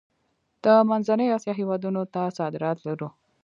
د 0.63 0.65
منځنۍ 0.89 1.27
اسیا 1.35 1.53
هیوادونو 1.59 2.01
ته 2.13 2.21
صادرات 2.37 2.77
لرو؟ 2.87 3.07